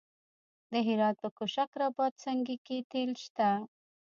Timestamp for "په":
1.23-1.29